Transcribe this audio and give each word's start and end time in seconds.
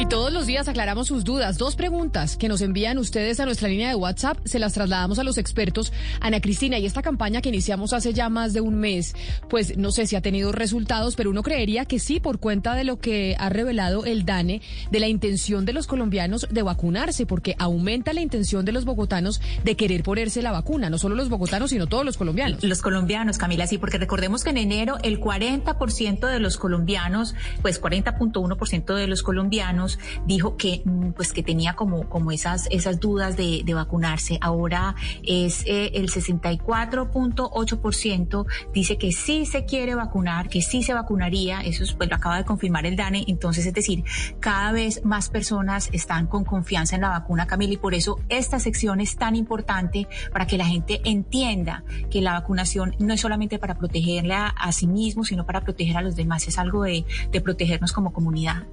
Y 0.00 0.06
todos 0.06 0.32
los 0.32 0.46
días 0.46 0.66
aclaramos 0.66 1.08
sus 1.08 1.24
dudas. 1.24 1.58
Dos 1.58 1.76
preguntas 1.76 2.38
que 2.38 2.48
nos 2.48 2.62
envían 2.62 2.96
ustedes 2.96 3.38
a 3.38 3.44
nuestra 3.44 3.68
línea 3.68 3.90
de 3.90 3.94
WhatsApp, 3.96 4.38
se 4.46 4.58
las 4.58 4.72
trasladamos 4.72 5.18
a 5.18 5.24
los 5.24 5.36
expertos. 5.36 5.92
Ana 6.22 6.40
Cristina, 6.40 6.78
y 6.78 6.86
esta 6.86 7.02
campaña 7.02 7.42
que 7.42 7.50
iniciamos 7.50 7.92
hace 7.92 8.14
ya 8.14 8.30
más 8.30 8.54
de 8.54 8.62
un 8.62 8.76
mes, 8.76 9.14
pues 9.50 9.76
no 9.76 9.92
sé 9.92 10.06
si 10.06 10.16
ha 10.16 10.22
tenido 10.22 10.52
resultados, 10.52 11.16
pero 11.16 11.28
uno 11.28 11.42
creería 11.42 11.84
que 11.84 11.98
sí, 11.98 12.18
por 12.18 12.40
cuenta 12.40 12.74
de 12.74 12.84
lo 12.84 12.98
que 12.98 13.36
ha 13.38 13.50
revelado 13.50 14.06
el 14.06 14.24
DANE, 14.24 14.62
de 14.90 15.00
la 15.00 15.08
intención 15.08 15.66
de 15.66 15.74
los 15.74 15.86
colombianos 15.86 16.46
de 16.50 16.62
vacunarse, 16.62 17.26
porque 17.26 17.54
aumenta 17.58 18.14
la 18.14 18.22
intención 18.22 18.64
de 18.64 18.72
los 18.72 18.86
bogotanos 18.86 19.42
de 19.64 19.76
querer 19.76 20.02
ponerse 20.02 20.40
la 20.40 20.50
vacuna, 20.50 20.88
no 20.88 20.96
solo 20.96 21.14
los 21.14 21.28
bogotanos, 21.28 21.68
sino 21.68 21.88
todos 21.88 22.06
los 22.06 22.16
colombianos. 22.16 22.64
Los 22.64 22.80
colombianos, 22.80 23.36
Camila, 23.36 23.66
sí, 23.66 23.76
porque 23.76 23.98
recordemos 23.98 24.44
que 24.44 24.50
en 24.50 24.56
enero 24.56 24.96
el 25.02 25.20
40% 25.20 26.26
de 26.26 26.40
los 26.40 26.56
colombianos, 26.56 27.34
pues 27.60 27.82
40.1% 27.82 28.94
de 28.94 29.06
los 29.06 29.22
colombianos 29.22 29.89
dijo 30.26 30.56
que 30.56 30.82
mm, 30.84 31.12
pues 31.12 31.32
que 31.32 31.42
tenía 31.42 31.74
como, 31.74 32.08
como 32.08 32.30
esas, 32.32 32.68
esas 32.70 33.00
dudas 33.00 33.36
de, 33.36 33.62
de 33.64 33.74
vacunarse. 33.74 34.38
Ahora 34.40 34.94
es 35.22 35.64
eh, 35.66 35.90
el 35.94 36.10
64.8% 36.10 38.46
dice 38.72 38.96
que 38.98 39.12
sí 39.12 39.46
se 39.46 39.64
quiere 39.64 39.94
vacunar, 39.94 40.48
que 40.48 40.60
sí 40.62 40.82
se 40.82 40.94
vacunaría. 40.94 41.60
Eso 41.60 41.84
es, 41.84 41.92
pues 41.94 42.08
lo 42.08 42.16
acaba 42.16 42.38
de 42.38 42.44
confirmar 42.44 42.86
el 42.86 42.96
DANE. 42.96 43.24
Entonces, 43.28 43.66
es 43.66 43.74
decir, 43.74 44.02
cada 44.40 44.72
vez 44.72 45.04
más 45.04 45.28
personas 45.28 45.90
están 45.92 46.26
con 46.26 46.44
confianza 46.44 46.96
en 46.96 47.02
la 47.02 47.10
vacuna, 47.10 47.46
Camila, 47.46 47.74
y 47.74 47.76
por 47.76 47.94
eso 47.94 48.18
esta 48.28 48.58
sección 48.58 49.00
es 49.00 49.16
tan 49.16 49.36
importante 49.36 50.08
para 50.32 50.46
que 50.46 50.58
la 50.58 50.66
gente 50.66 51.00
entienda 51.04 51.84
que 52.10 52.20
la 52.20 52.32
vacunación 52.32 52.96
no 52.98 53.14
es 53.14 53.20
solamente 53.20 53.58
para 53.58 53.76
protegerla 53.76 54.48
a 54.48 54.72
sí 54.72 54.86
mismo, 54.86 55.24
sino 55.24 55.46
para 55.46 55.62
proteger 55.62 55.96
a 55.96 56.02
los 56.02 56.16
demás. 56.16 56.46
Es 56.48 56.58
algo 56.58 56.84
de, 56.84 57.04
de 57.30 57.40
protegernos 57.40 57.92
como 57.92 58.12
comunidad. 58.12 58.66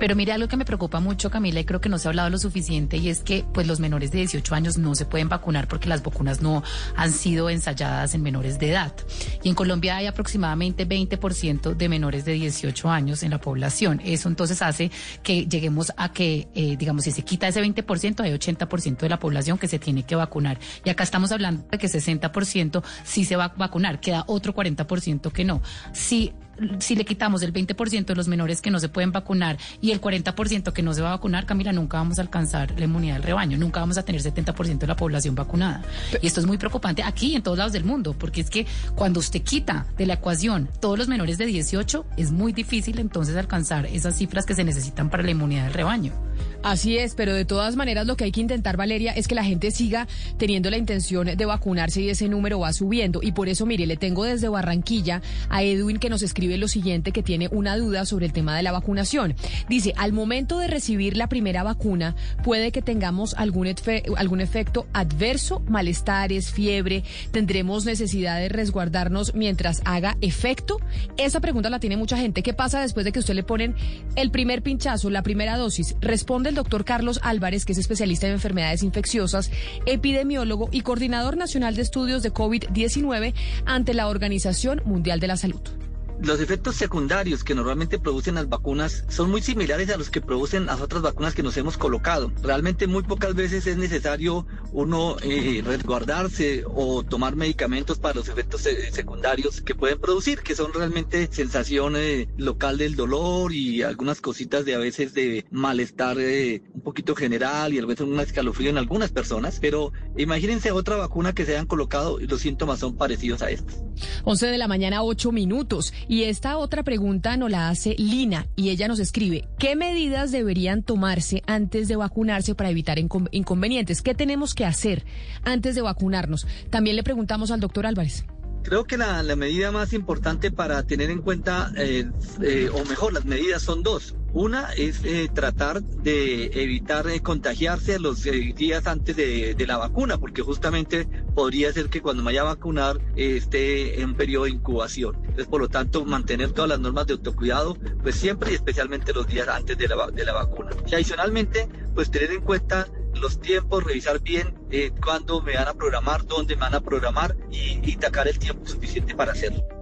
Pero 0.00 0.16
mira 0.16 0.34
algo 0.34 0.48
que 0.48 0.56
me 0.56 0.64
preocupa 0.64 0.98
mucho, 0.98 1.30
Camila, 1.30 1.60
y 1.60 1.64
creo 1.64 1.82
que 1.82 1.90
no 1.90 1.98
se 1.98 2.08
ha 2.08 2.10
hablado 2.10 2.30
lo 2.30 2.38
suficiente, 2.38 2.96
y 2.96 3.10
es 3.10 3.20
que 3.20 3.44
pues 3.52 3.66
los 3.66 3.80
menores 3.80 4.10
de 4.10 4.18
18 4.18 4.54
años 4.54 4.78
no 4.78 4.94
se 4.94 5.04
pueden 5.04 5.28
vacunar 5.28 5.68
porque 5.68 5.90
las 5.90 6.02
vacunas 6.02 6.40
no 6.40 6.62
han 6.96 7.12
sido 7.12 7.50
ensayadas 7.50 8.14
en 8.14 8.22
menores 8.22 8.58
de 8.58 8.70
edad. 8.70 8.94
Y 9.42 9.50
en 9.50 9.54
Colombia 9.54 9.96
hay 9.96 10.06
aproximadamente 10.06 10.88
20% 10.88 11.76
de 11.76 11.88
menores 11.90 12.24
de 12.24 12.32
18 12.32 12.88
años 12.88 13.22
en 13.22 13.30
la 13.30 13.42
población. 13.42 14.00
Eso 14.02 14.28
entonces 14.30 14.62
hace 14.62 14.90
que 15.22 15.44
lleguemos 15.46 15.92
a 15.98 16.12
que, 16.12 16.48
eh, 16.54 16.78
digamos, 16.78 17.04
si 17.04 17.10
se 17.10 17.22
quita 17.22 17.46
ese 17.48 17.60
20%, 17.60 18.20
hay 18.20 18.32
80% 18.32 19.00
de 19.00 19.08
la 19.10 19.18
población 19.18 19.58
que 19.58 19.68
se 19.68 19.78
tiene 19.78 20.04
que 20.04 20.16
vacunar. 20.16 20.58
Y 20.82 20.88
acá 20.88 21.04
estamos 21.04 21.30
hablando 21.30 21.66
de 21.70 21.76
que 21.76 21.88
60% 21.88 22.82
sí 23.04 23.26
se 23.26 23.36
va 23.36 23.44
a 23.44 23.48
vacunar, 23.48 24.00
queda 24.00 24.24
otro 24.28 24.54
40% 24.54 25.30
que 25.30 25.44
no. 25.44 25.60
Si 25.92 26.32
si 26.78 26.96
le 26.96 27.04
quitamos 27.04 27.42
el 27.42 27.52
20% 27.52 28.04
de 28.04 28.14
los 28.14 28.28
menores 28.28 28.60
que 28.60 28.70
no 28.70 28.78
se 28.78 28.88
pueden 28.88 29.12
vacunar 29.12 29.58
y 29.80 29.90
el 29.90 30.00
40% 30.00 30.72
que 30.72 30.82
no 30.82 30.92
se 30.92 31.02
va 31.02 31.08
a 31.08 31.16
vacunar, 31.16 31.46
Camila, 31.46 31.72
nunca 31.72 31.98
vamos 31.98 32.18
a 32.18 32.22
alcanzar 32.22 32.78
la 32.78 32.84
inmunidad 32.84 33.14
del 33.14 33.24
rebaño, 33.24 33.58
nunca 33.58 33.80
vamos 33.80 33.98
a 33.98 34.04
tener 34.04 34.22
70% 34.22 34.78
de 34.78 34.86
la 34.86 34.96
población 34.96 35.34
vacunada. 35.34 35.82
Y 36.20 36.26
esto 36.26 36.40
es 36.40 36.46
muy 36.46 36.58
preocupante 36.58 37.02
aquí 37.02 37.32
y 37.32 37.36
en 37.36 37.42
todos 37.42 37.58
lados 37.58 37.72
del 37.72 37.84
mundo, 37.84 38.14
porque 38.18 38.40
es 38.40 38.50
que 38.50 38.66
cuando 38.94 39.20
usted 39.20 39.42
quita 39.42 39.86
de 39.96 40.06
la 40.06 40.14
ecuación 40.14 40.68
todos 40.80 40.98
los 40.98 41.08
menores 41.08 41.38
de 41.38 41.46
18, 41.46 42.06
es 42.16 42.30
muy 42.30 42.52
difícil 42.52 42.98
entonces 42.98 43.36
alcanzar 43.36 43.86
esas 43.86 44.16
cifras 44.16 44.46
que 44.46 44.54
se 44.54 44.64
necesitan 44.64 45.10
para 45.10 45.22
la 45.22 45.30
inmunidad 45.30 45.64
del 45.64 45.74
rebaño. 45.74 46.29
Así 46.62 46.98
es, 46.98 47.14
pero 47.14 47.34
de 47.34 47.46
todas 47.46 47.74
maneras 47.74 48.06
lo 48.06 48.16
que 48.16 48.24
hay 48.24 48.32
que 48.32 48.42
intentar, 48.42 48.76
Valeria, 48.76 49.12
es 49.12 49.28
que 49.28 49.34
la 49.34 49.44
gente 49.44 49.70
siga 49.70 50.06
teniendo 50.36 50.68
la 50.68 50.76
intención 50.76 51.26
de 51.34 51.44
vacunarse 51.46 52.02
y 52.02 52.10
ese 52.10 52.28
número 52.28 52.60
va 52.60 52.74
subiendo. 52.74 53.20
Y 53.22 53.32
por 53.32 53.48
eso, 53.48 53.64
mire, 53.64 53.86
le 53.86 53.96
tengo 53.96 54.24
desde 54.24 54.50
Barranquilla 54.50 55.22
a 55.48 55.62
Edwin 55.62 55.98
que 55.98 56.10
nos 56.10 56.22
escribe 56.22 56.58
lo 56.58 56.68
siguiente, 56.68 57.12
que 57.12 57.22
tiene 57.22 57.48
una 57.50 57.78
duda 57.78 58.04
sobre 58.04 58.26
el 58.26 58.34
tema 58.34 58.54
de 58.54 58.62
la 58.62 58.72
vacunación. 58.72 59.34
Dice, 59.70 59.94
al 59.96 60.12
momento 60.12 60.58
de 60.58 60.66
recibir 60.66 61.16
la 61.16 61.28
primera 61.28 61.62
vacuna, 61.62 62.14
puede 62.44 62.72
que 62.72 62.82
tengamos 62.82 63.32
algún, 63.34 63.74
algún 64.18 64.40
efecto 64.42 64.86
adverso, 64.92 65.62
malestares, 65.66 66.50
fiebre, 66.50 67.04
tendremos 67.30 67.86
necesidad 67.86 68.38
de 68.38 68.50
resguardarnos 68.50 69.34
mientras 69.34 69.80
haga 69.86 70.18
efecto. 70.20 70.78
Esa 71.16 71.40
pregunta 71.40 71.70
la 71.70 71.80
tiene 71.80 71.96
mucha 71.96 72.18
gente. 72.18 72.42
¿Qué 72.42 72.52
pasa 72.52 72.82
después 72.82 73.06
de 73.06 73.12
que 73.12 73.20
usted 73.20 73.34
le 73.34 73.44
ponen 73.44 73.74
el 74.14 74.30
primer 74.30 74.60
pinchazo, 74.62 75.08
la 75.08 75.22
primera 75.22 75.56
dosis? 75.56 75.96
Responde 76.02 76.49
el 76.50 76.54
doctor 76.54 76.84
Carlos 76.84 77.18
Álvarez, 77.22 77.64
que 77.64 77.72
es 77.72 77.78
especialista 77.78 78.26
en 78.26 78.34
enfermedades 78.34 78.82
infecciosas, 78.82 79.50
epidemiólogo 79.86 80.68
y 80.70 80.82
coordinador 80.82 81.36
nacional 81.36 81.74
de 81.74 81.82
estudios 81.82 82.22
de 82.22 82.34
COVID-19 82.34 83.32
ante 83.64 83.94
la 83.94 84.08
Organización 84.08 84.82
Mundial 84.84 85.20
de 85.20 85.28
la 85.28 85.38
Salud 85.38 85.79
los 86.22 86.40
efectos 86.40 86.76
secundarios 86.76 87.44
que 87.44 87.54
normalmente 87.54 87.98
producen 87.98 88.34
las 88.34 88.48
vacunas 88.48 89.04
son 89.08 89.30
muy 89.30 89.42
similares 89.42 89.90
a 89.90 89.96
los 89.96 90.10
que 90.10 90.20
producen 90.20 90.66
las 90.66 90.80
otras 90.80 91.02
vacunas 91.02 91.34
que 91.34 91.42
nos 91.42 91.56
hemos 91.56 91.78
colocado. 91.78 92.32
Realmente 92.42 92.86
muy 92.86 93.02
pocas 93.02 93.34
veces 93.34 93.66
es 93.66 93.76
necesario 93.76 94.46
uno 94.72 95.16
eh, 95.22 95.62
resguardarse 95.64 96.64
o 96.66 97.02
tomar 97.02 97.36
medicamentos 97.36 97.98
para 97.98 98.14
los 98.14 98.28
efectos 98.28 98.62
secundarios 98.92 99.60
que 99.60 99.74
pueden 99.74 99.98
producir, 99.98 100.40
que 100.40 100.54
son 100.54 100.72
realmente 100.72 101.28
sensación 101.32 101.94
eh, 101.96 102.28
local 102.36 102.78
del 102.78 102.96
dolor 102.96 103.52
y 103.52 103.82
algunas 103.82 104.20
cositas 104.20 104.64
de 104.64 104.74
a 104.74 104.78
veces 104.78 105.14
de 105.14 105.44
malestar 105.50 106.18
eh, 106.20 106.62
un 106.74 106.82
poquito 106.82 107.14
general 107.14 107.72
y 107.72 107.78
a 107.78 107.86
veces 107.86 108.06
un 108.06 108.20
escalofrío 108.20 108.70
en 108.70 108.78
algunas 108.78 109.10
personas. 109.10 109.58
Pero 109.60 109.92
imagínense 110.16 110.70
otra 110.72 110.96
vacuna 110.96 111.34
que 111.34 111.44
se 111.44 111.52
hayan 111.52 111.66
colocado 111.66 112.20
y 112.20 112.26
los 112.26 112.40
síntomas 112.40 112.80
son 112.80 112.96
parecidos 112.96 113.42
a 113.42 113.50
estos. 113.50 113.76
11 114.24 114.46
de 114.46 114.58
la 114.58 114.68
mañana, 114.68 115.02
8 115.02 115.32
minutos. 115.32 115.92
Y 116.10 116.24
esta 116.24 116.58
otra 116.58 116.82
pregunta 116.82 117.36
nos 117.36 117.52
la 117.52 117.68
hace 117.68 117.94
Lina 117.96 118.48
y 118.56 118.70
ella 118.70 118.88
nos 118.88 118.98
escribe, 118.98 119.48
¿qué 119.60 119.76
medidas 119.76 120.32
deberían 120.32 120.82
tomarse 120.82 121.44
antes 121.46 121.86
de 121.86 121.94
vacunarse 121.94 122.56
para 122.56 122.68
evitar 122.68 122.98
inconvenientes? 122.98 124.02
¿Qué 124.02 124.12
tenemos 124.12 124.52
que 124.52 124.64
hacer 124.64 125.04
antes 125.44 125.76
de 125.76 125.82
vacunarnos? 125.82 126.48
También 126.68 126.96
le 126.96 127.04
preguntamos 127.04 127.52
al 127.52 127.60
doctor 127.60 127.86
Álvarez. 127.86 128.24
Creo 128.64 128.84
que 128.84 128.98
la, 128.98 129.22
medida 129.36 129.70
más 129.70 129.92
importante 129.92 130.50
para 130.50 130.82
tener 130.82 131.10
en 131.10 131.22
cuenta, 131.22 131.72
eh, 131.76 132.10
eh, 132.42 132.68
o 132.72 132.84
mejor, 132.86 133.12
las 133.12 133.24
medidas 133.24 133.62
son 133.62 133.84
dos. 133.84 134.16
Una 134.32 134.72
es 134.72 135.02
eh, 135.04 135.30
tratar 135.32 135.82
de 135.82 136.46
evitar 136.46 137.06
contagiarse 137.22 137.98
los 137.98 138.24
días 138.24 138.86
antes 138.86 139.16
de, 139.16 139.64
la 139.66 139.76
vacuna, 139.76 140.18
porque 140.18 140.42
justamente 140.42 141.08
podría 141.40 141.72
ser 141.72 141.88
que 141.88 142.02
cuando 142.02 142.22
me 142.22 142.26
vaya 142.26 142.42
a 142.42 142.52
vacunar 142.52 143.00
esté 143.16 143.98
en 143.98 144.10
un 144.10 144.14
periodo 144.14 144.44
de 144.44 144.50
incubación. 144.50 145.16
Entonces, 145.20 145.46
por 145.46 145.62
lo 145.62 145.70
tanto, 145.70 146.04
mantener 146.04 146.52
todas 146.52 146.68
las 146.68 146.80
normas 146.80 147.06
de 147.06 147.14
autocuidado, 147.14 147.78
pues 148.02 148.16
siempre 148.16 148.52
y 148.52 148.56
especialmente 148.56 149.14
los 149.14 149.26
días 149.26 149.48
antes 149.48 149.78
de 149.78 149.88
la, 149.88 150.34
vacuna. 150.34 150.68
Y 150.86 150.94
adicionalmente, 150.94 151.66
pues 151.94 152.10
tener 152.10 152.30
en 152.32 152.42
cuenta 152.42 152.88
los 153.14 153.40
tiempos, 153.40 153.84
revisar 153.84 154.20
bien 154.20 154.52
eh, 154.70 154.92
cuándo 155.02 155.40
me 155.40 155.54
van 155.54 155.68
a 155.68 155.72
programar, 155.72 156.26
dónde 156.26 156.56
me 156.56 156.60
van 156.60 156.74
a 156.74 156.82
programar 156.82 157.34
y, 157.50 157.80
y 157.90 157.96
tacar 157.96 158.28
el 158.28 158.38
tiempo 158.38 158.66
suficiente 158.66 159.14
para 159.14 159.32
hacerlo. 159.32 159.79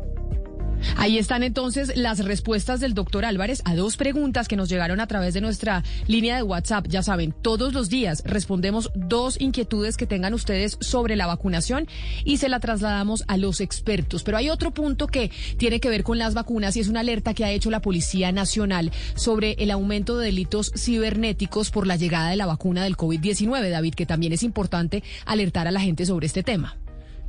Ahí 0.96 1.18
están 1.18 1.42
entonces 1.42 1.96
las 1.96 2.24
respuestas 2.24 2.80
del 2.80 2.94
doctor 2.94 3.24
Álvarez 3.24 3.62
a 3.64 3.74
dos 3.74 3.96
preguntas 3.96 4.48
que 4.48 4.56
nos 4.56 4.68
llegaron 4.68 5.00
a 5.00 5.06
través 5.06 5.34
de 5.34 5.40
nuestra 5.40 5.82
línea 6.06 6.36
de 6.36 6.42
WhatsApp. 6.42 6.86
Ya 6.88 7.02
saben, 7.02 7.32
todos 7.32 7.72
los 7.72 7.88
días 7.88 8.22
respondemos 8.24 8.90
dos 8.94 9.40
inquietudes 9.40 9.96
que 9.96 10.06
tengan 10.06 10.34
ustedes 10.34 10.76
sobre 10.80 11.16
la 11.16 11.26
vacunación 11.26 11.86
y 12.24 12.38
se 12.38 12.48
la 12.48 12.60
trasladamos 12.60 13.24
a 13.28 13.36
los 13.36 13.60
expertos. 13.60 14.22
Pero 14.22 14.36
hay 14.36 14.50
otro 14.50 14.72
punto 14.72 15.06
que 15.06 15.30
tiene 15.56 15.80
que 15.80 15.90
ver 15.90 16.02
con 16.02 16.18
las 16.18 16.34
vacunas 16.34 16.76
y 16.76 16.80
es 16.80 16.88
una 16.88 17.00
alerta 17.00 17.34
que 17.34 17.44
ha 17.44 17.50
hecho 17.50 17.70
la 17.70 17.80
Policía 17.80 18.32
Nacional 18.32 18.92
sobre 19.14 19.52
el 19.58 19.70
aumento 19.70 20.18
de 20.18 20.26
delitos 20.26 20.72
cibernéticos 20.76 21.70
por 21.70 21.86
la 21.86 21.96
llegada 21.96 22.30
de 22.30 22.36
la 22.36 22.46
vacuna 22.46 22.84
del 22.84 22.96
COVID-19, 22.96 23.70
David, 23.70 23.94
que 23.94 24.06
también 24.06 24.32
es 24.32 24.42
importante 24.42 25.02
alertar 25.26 25.66
a 25.66 25.72
la 25.72 25.80
gente 25.80 26.06
sobre 26.06 26.26
este 26.26 26.42
tema. 26.42 26.76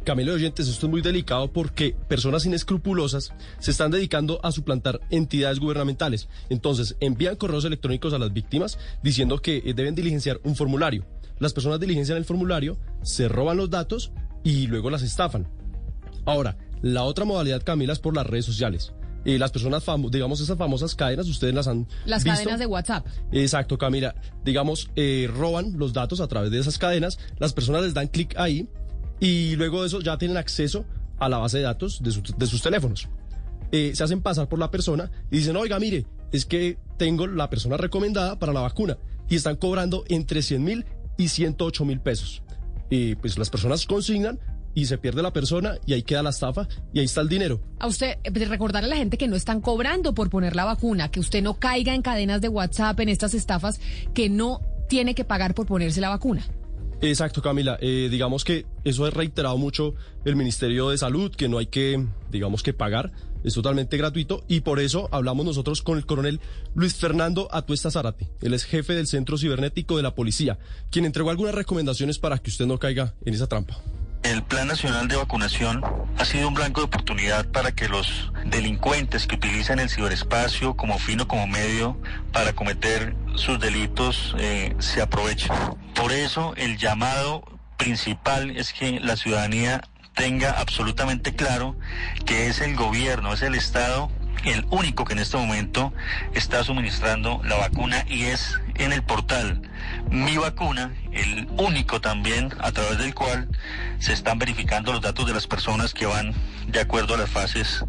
Camilo 0.03 0.33
Oyentes, 0.33 0.67
esto 0.67 0.87
es 0.87 0.89
muy 0.91 1.01
delicado 1.01 1.51
porque 1.51 1.95
personas 2.07 2.45
inescrupulosas 2.45 3.31
se 3.59 3.71
están 3.71 3.91
dedicando 3.91 4.39
a 4.43 4.51
suplantar 4.51 5.01
entidades 5.11 5.59
gubernamentales. 5.59 6.29
Entonces, 6.49 6.95
envían 6.99 7.35
correos 7.35 7.65
electrónicos 7.65 8.13
a 8.13 8.17
las 8.19 8.33
víctimas 8.33 8.79
diciendo 9.03 9.39
que 9.41 9.57
eh, 9.57 9.73
deben 9.75 9.95
diligenciar 9.95 10.39
un 10.43 10.55
formulario. 10.55 11.05
Las 11.37 11.53
personas 11.53 11.79
diligencian 11.79 12.17
el 12.17 12.25
formulario, 12.25 12.77
se 13.03 13.27
roban 13.27 13.57
los 13.57 13.69
datos 13.69 14.11
y 14.43 14.67
luego 14.67 14.89
las 14.89 15.03
estafan. 15.03 15.47
Ahora, 16.25 16.57
la 16.81 17.03
otra 17.03 17.25
modalidad, 17.25 17.61
Camila, 17.63 17.93
es 17.93 17.99
por 17.99 18.15
las 18.15 18.25
redes 18.25 18.45
sociales. 18.45 18.93
Eh, 19.25 19.37
las 19.37 19.51
personas, 19.51 19.85
famo- 19.85 20.09
digamos, 20.09 20.39
esas 20.39 20.57
famosas 20.57 20.95
cadenas, 20.95 21.27
ustedes 21.27 21.53
las 21.53 21.67
han 21.67 21.87
Las 22.05 22.23
visto. 22.23 22.37
cadenas 22.39 22.59
de 22.59 22.65
WhatsApp. 22.65 23.05
Exacto, 23.33 23.77
Camila. 23.77 24.15
Digamos, 24.45 24.89
eh, 24.95 25.29
roban 25.31 25.77
los 25.77 25.91
datos 25.93 26.19
a 26.21 26.27
través 26.27 26.51
de 26.51 26.59
esas 26.59 26.77
cadenas, 26.77 27.19
las 27.37 27.51
personas 27.53 27.83
les 27.83 27.93
dan 27.93 28.07
clic 28.07 28.33
ahí 28.37 28.67
y 29.19 29.55
luego 29.55 29.81
de 29.81 29.87
eso 29.87 29.99
ya 30.01 30.17
tienen 30.17 30.37
acceso 30.37 30.85
a 31.19 31.27
la 31.29 31.37
base 31.37 31.57
de 31.57 31.63
datos 31.63 32.01
de, 32.01 32.11
su- 32.11 32.21
de 32.37 32.47
sus 32.47 32.61
teléfonos. 32.61 33.07
Eh, 33.71 33.91
se 33.93 34.03
hacen 34.03 34.21
pasar 34.21 34.47
por 34.49 34.57
la 34.59 34.71
persona 34.71 35.11
y 35.29 35.37
dicen, 35.37 35.55
oiga, 35.55 35.79
mire, 35.79 36.05
es 36.31 36.45
que 36.45 36.77
tengo 36.97 37.27
la 37.27 37.49
persona 37.49 37.77
recomendada 37.77 38.39
para 38.39 38.53
la 38.53 38.61
vacuna 38.61 38.97
y 39.29 39.35
están 39.35 39.57
cobrando 39.57 40.03
entre 40.07 40.41
100 40.41 40.63
mil 40.63 40.85
y 41.17 41.27
108 41.27 41.85
mil 41.85 41.99
pesos. 41.99 42.41
Y 42.89 43.15
pues 43.15 43.37
las 43.37 43.49
personas 43.49 43.85
consignan 43.85 44.39
y 44.73 44.85
se 44.85 44.97
pierde 44.97 45.21
la 45.21 45.33
persona 45.33 45.75
y 45.85 45.93
ahí 45.93 46.03
queda 46.03 46.23
la 46.23 46.29
estafa 46.29 46.67
y 46.93 46.99
ahí 46.99 47.05
está 47.05 47.21
el 47.21 47.29
dinero. 47.29 47.59
A 47.79 47.87
usted, 47.87 48.17
eh, 48.23 48.45
recordarle 48.45 48.87
a 48.87 48.91
la 48.91 48.97
gente 48.97 49.17
que 49.17 49.27
no 49.27 49.35
están 49.35 49.61
cobrando 49.61 50.13
por 50.13 50.29
poner 50.29 50.55
la 50.55 50.65
vacuna, 50.65 51.09
que 51.11 51.19
usted 51.19 51.43
no 51.43 51.55
caiga 51.59 51.93
en 51.93 52.01
cadenas 52.01 52.41
de 52.41 52.47
WhatsApp, 52.49 52.99
en 53.01 53.09
estas 53.09 53.33
estafas, 53.33 53.79
que 54.13 54.29
no 54.29 54.61
tiene 54.87 55.13
que 55.13 55.25
pagar 55.25 55.53
por 55.53 55.65
ponerse 55.67 56.01
la 56.01 56.09
vacuna. 56.09 56.43
Exacto, 57.01 57.41
Camila. 57.41 57.77
Eh, 57.81 58.09
digamos 58.11 58.43
que 58.43 58.65
eso 58.83 59.07
es 59.07 59.13
reiterado 59.13 59.57
mucho 59.57 59.93
el 60.25 60.35
Ministerio 60.35 60.89
de 60.89 60.97
Salud, 60.97 61.33
que 61.33 61.47
no 61.47 61.57
hay 61.57 61.67
que, 61.67 62.05
digamos 62.29 62.61
que 62.61 62.73
pagar, 62.73 63.11
es 63.43 63.53
totalmente 63.53 63.95
gratuito 63.95 64.43
y 64.49 64.61
por 64.61 64.79
eso 64.81 65.07
hablamos 65.11 65.45
nosotros 65.45 65.81
con 65.81 65.97
el 65.97 66.05
coronel 66.05 66.41
Luis 66.75 66.95
Fernando 66.95 67.47
Atuesta 67.51 67.89
Zárate. 67.89 68.29
Él 68.41 68.53
es 68.53 68.65
jefe 68.65 68.93
del 68.93 69.07
Centro 69.07 69.37
Cibernético 69.37 69.95
de 69.95 70.03
la 70.03 70.13
Policía, 70.13 70.59
quien 70.91 71.05
entregó 71.05 71.29
algunas 71.29 71.55
recomendaciones 71.55 72.19
para 72.19 72.37
que 72.37 72.49
usted 72.49 72.65
no 72.65 72.79
caiga 72.79 73.13
en 73.23 73.33
esa 73.33 73.47
trampa. 73.47 73.79
El 74.29 74.43
Plan 74.43 74.67
Nacional 74.67 75.07
de 75.07 75.15
Vacunación 75.15 75.83
ha 76.19 76.23
sido 76.23 76.49
un 76.49 76.53
blanco 76.53 76.81
de 76.81 76.85
oportunidad 76.85 77.47
para 77.47 77.71
que 77.71 77.89
los 77.89 78.31
delincuentes 78.45 79.25
que 79.25 79.37
utilizan 79.37 79.79
el 79.79 79.89
ciberespacio 79.89 80.77
como 80.77 80.99
fin 80.99 81.21
o 81.21 81.27
como 81.27 81.47
medio 81.47 81.99
para 82.31 82.53
cometer 82.53 83.15
sus 83.33 83.59
delitos 83.59 84.35
eh, 84.37 84.75
se 84.77 85.01
aprovechen. 85.01 85.51
Por 85.95 86.11
eso 86.11 86.53
el 86.57 86.77
llamado 86.77 87.41
principal 87.77 88.55
es 88.55 88.71
que 88.71 88.99
la 88.99 89.17
ciudadanía 89.17 89.81
tenga 90.13 90.51
absolutamente 90.51 91.33
claro 91.33 91.75
que 92.27 92.49
es 92.49 92.61
el 92.61 92.75
gobierno, 92.75 93.33
es 93.33 93.41
el 93.41 93.55
Estado 93.55 94.11
el 94.45 94.65
único 94.69 95.05
que 95.05 95.13
en 95.13 95.19
este 95.19 95.37
momento 95.37 95.93
está 96.33 96.63
suministrando 96.63 97.41
la 97.43 97.57
vacuna 97.57 98.05
y 98.07 98.23
es 98.25 98.59
en 98.75 98.93
el 98.93 99.03
portal 99.03 99.61
Mi 100.09 100.37
Vacuna, 100.37 100.93
el 101.11 101.47
único 101.57 101.99
también 101.99 102.53
a 102.59 102.71
través 102.71 102.97
del 102.99 103.13
cual 103.15 103.47
se 103.99 104.13
están 104.13 104.39
verificando 104.39 104.93
los 104.93 105.01
datos 105.01 105.25
de 105.25 105.33
las 105.33 105.47
personas 105.47 105.93
que 105.93 106.05
van 106.05 106.33
de 106.67 106.79
acuerdo 106.79 107.15
a 107.15 107.17
las 107.17 107.29
fases 107.29 107.83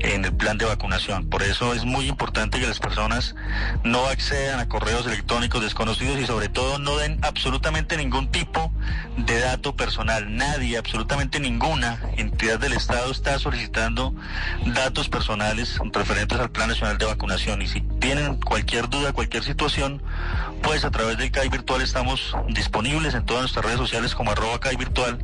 en 0.00 0.24
el 0.24 0.32
plan 0.34 0.58
de 0.58 0.66
vacunación. 0.66 1.28
Por 1.28 1.42
eso 1.42 1.74
es 1.74 1.84
muy 1.84 2.06
importante 2.06 2.60
que 2.60 2.66
las 2.66 2.78
personas 2.78 3.34
no 3.82 4.06
accedan 4.06 4.60
a 4.60 4.68
correos 4.68 5.06
electrónicos 5.06 5.62
desconocidos 5.62 6.20
y 6.20 6.26
sobre 6.26 6.48
todo 6.48 6.78
no 6.78 6.96
den 6.98 7.18
absolutamente 7.22 7.96
ningún 7.96 8.30
tipo 8.30 8.70
de 9.16 9.40
dato 9.40 9.74
personal. 9.74 10.36
Nadie, 10.36 10.76
absolutamente 10.76 11.40
ninguna 11.40 11.98
entidad 12.16 12.60
del 12.60 12.74
Estado 12.74 13.10
está 13.10 13.38
solicitando 13.38 14.14
datos 14.66 15.08
personales 15.08 15.78
referentes 15.92 16.38
al 16.38 16.50
Plan 16.50 16.68
Nacional 16.68 16.98
de 16.98 17.06
Vacunación. 17.06 17.62
Y 17.62 17.68
si 17.68 17.80
tienen 18.00 18.36
cualquier 18.36 18.90
duda, 18.90 19.12
cualquier 19.12 19.42
situación, 19.42 20.02
pues 20.62 20.84
a 20.84 20.90
través 20.90 21.16
del 21.16 21.30
CAI 21.30 21.48
Virtual 21.48 21.80
estamos 21.80 22.36
disponibles 22.48 22.65
en 23.14 23.24
todas 23.24 23.42
nuestras 23.42 23.64
redes 23.64 23.78
sociales 23.78 24.14
como 24.14 24.30
arroba 24.30 24.58
CAI 24.60 24.76
Virtual 24.76 25.18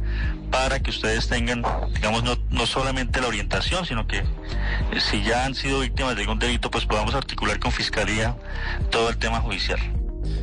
para 0.51 0.81
que 0.81 0.91
ustedes 0.91 1.29
tengan, 1.29 1.63
digamos, 1.95 2.23
no, 2.23 2.37
no 2.51 2.67
solamente 2.67 3.21
la 3.21 3.29
orientación, 3.29 3.85
sino 3.87 4.07
que 4.07 4.19
eh, 4.19 4.25
si 4.99 5.23
ya 5.23 5.45
han 5.45 5.55
sido 5.55 5.81
víctimas 5.81 6.15
de 6.15 6.23
algún 6.23 6.39
delito, 6.39 6.71
pues 6.71 6.87
podamos 6.87 7.15
articular 7.15 7.59
con 7.59 7.73
Fiscalía 7.73 8.37
todo 8.91 9.09
el 9.09 9.17
tema 9.17 9.41
judicial. 9.41 9.81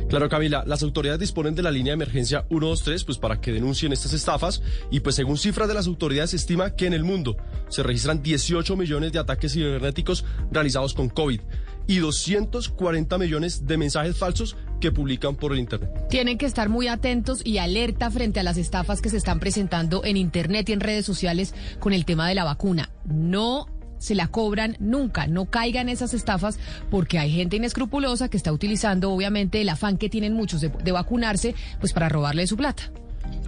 Claro, 0.08 0.28
Camila, 0.28 0.64
las 0.66 0.82
autoridades 0.82 1.20
disponen 1.20 1.54
de 1.54 1.62
la 1.62 1.70
línea 1.70 1.92
de 1.92 1.94
emergencia 1.94 2.44
123 2.48 3.04
pues 3.04 3.18
para 3.18 3.40
que 3.40 3.52
denuncien 3.52 3.92
estas 3.92 4.12
estafas 4.12 4.62
y 4.90 5.00
pues 5.00 5.14
según 5.14 5.38
cifras 5.38 5.68
de 5.68 5.74
las 5.74 5.86
autoridades 5.86 6.30
se 6.30 6.36
estima 6.36 6.74
que 6.74 6.86
en 6.86 6.92
el 6.92 7.04
mundo 7.04 7.36
se 7.68 7.82
registran 7.82 8.22
18 8.22 8.76
millones 8.76 9.12
de 9.12 9.20
ataques 9.20 9.52
cibernéticos 9.52 10.24
realizados 10.50 10.94
con 10.94 11.08
COVID 11.08 11.40
y 11.86 11.98
240 11.98 13.18
millones 13.18 13.66
de 13.66 13.76
mensajes 13.78 14.18
falsos 14.18 14.56
que 14.80 14.90
publican 14.90 15.36
por 15.36 15.56
internet. 15.56 15.90
Tienen 16.08 16.38
que 16.38 16.46
estar 16.46 16.68
muy 16.68 16.88
atentos 16.88 17.42
y 17.44 17.58
alerta 17.58 18.10
frente 18.10 18.40
a 18.40 18.42
las 18.42 18.56
estafas 18.56 19.00
que 19.00 19.10
se 19.10 19.16
están 19.16 19.38
presentando 19.38 20.04
en 20.04 20.16
Internet 20.16 20.68
y 20.68 20.72
en 20.72 20.80
redes 20.80 21.06
sociales 21.06 21.54
con 21.78 21.92
el 21.92 22.04
tema 22.04 22.28
de 22.28 22.34
la 22.34 22.44
vacuna. 22.44 22.90
No 23.04 23.66
se 23.98 24.14
la 24.14 24.28
cobran 24.28 24.76
nunca, 24.80 25.26
no 25.26 25.44
caigan 25.44 25.88
esas 25.88 26.14
estafas 26.14 26.58
porque 26.90 27.18
hay 27.18 27.30
gente 27.30 27.56
inescrupulosa 27.56 28.28
que 28.28 28.38
está 28.38 28.52
utilizando 28.52 29.12
obviamente 29.12 29.60
el 29.60 29.68
afán 29.68 29.98
que 29.98 30.08
tienen 30.08 30.32
muchos 30.32 30.62
de, 30.62 30.70
de 30.70 30.92
vacunarse 30.92 31.54
pues 31.78 31.92
para 31.92 32.08
robarle 32.08 32.46
su 32.46 32.56
plata. 32.56 32.90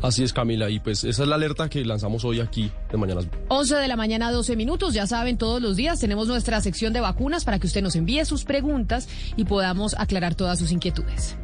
Así 0.02 0.24
es, 0.24 0.32
Camila, 0.32 0.68
y 0.68 0.80
pues 0.80 1.04
esa 1.04 1.22
es 1.22 1.28
la 1.28 1.36
alerta 1.36 1.68
que 1.68 1.84
lanzamos 1.84 2.24
hoy 2.24 2.40
aquí 2.40 2.70
de 2.90 2.98
Mañanas. 2.98 3.30
Blue. 3.30 3.40
11 3.48 3.76
de 3.76 3.88
la 3.88 3.96
mañana, 3.96 4.32
12 4.32 4.56
minutos. 4.56 4.94
Ya 4.94 5.06
saben, 5.06 5.38
todos 5.38 5.62
los 5.62 5.76
días 5.76 6.00
tenemos 6.00 6.26
nuestra 6.26 6.60
sección 6.60 6.92
de 6.92 7.00
vacunas 7.00 7.44
para 7.44 7.58
que 7.58 7.68
usted 7.68 7.82
nos 7.82 7.94
envíe 7.94 8.24
sus 8.24 8.44
preguntas 8.44 9.08
y 9.36 9.44
podamos 9.44 9.94
aclarar 9.96 10.34
todas 10.34 10.58
sus 10.58 10.72
inquietudes. 10.72 11.36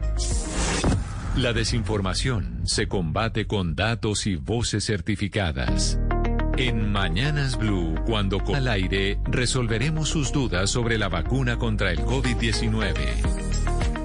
La 1.37 1.53
desinformación 1.53 2.63
se 2.65 2.89
combate 2.89 3.47
con 3.47 3.77
datos 3.77 4.27
y 4.27 4.35
voces 4.35 4.85
certificadas. 4.85 5.99
En 6.57 6.91
Mañanas 6.91 7.57
Blue, 7.57 7.95
cuando 8.05 8.41
con 8.41 8.57
al 8.57 8.67
aire, 8.67 9.21
resolveremos 9.27 10.09
sus 10.09 10.33
dudas 10.33 10.69
sobre 10.71 10.99
la 10.99 11.09
vacuna 11.09 11.57
contra 11.57 11.93
el 11.93 12.01
COVID-19. 12.01 13.38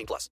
18 0.00 0.06
plus. 0.06 0.28